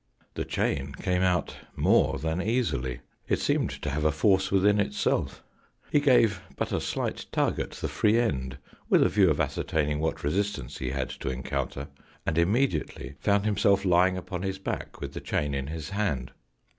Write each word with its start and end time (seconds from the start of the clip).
The 0.33 0.45
chain 0.45 0.93
came 0.93 1.21
out 1.21 1.57
more 1.75 2.17
than 2.17 2.41
easily. 2.41 3.01
It 3.27 3.37
seemed 3.37 3.69
to 3.83 3.89
have 3.91 4.03
a 4.03 4.11
force 4.11 4.49
within 4.51 4.79
itself. 4.79 5.43
He 5.91 5.99
gave 5.99 6.41
but 6.55 6.71
a 6.71 6.81
slight 6.81 7.27
tug 7.31 7.59
at 7.59 7.69
the 7.69 7.87
free 7.87 8.17
end 8.19 8.57
with 8.89 9.03
a 9.03 9.09
view 9.09 9.29
of 9.29 9.39
ascertaining 9.39 9.99
what 9.99 10.23
resistance 10.23 10.79
he 10.79 10.89
had 10.89 11.09
to 11.11 11.29
encounter, 11.29 11.87
and 12.25 12.39
immediately 12.39 13.13
found 13.19 13.45
himself 13.45 13.85
lying 13.85 14.17
upon 14.17 14.41
his 14.41 14.57
back 14.57 14.99
with 14.99 15.13
the 15.13 15.21
chain 15.21 15.53
in 15.53 15.67
his 15.67 15.91
hand. 15.91 16.31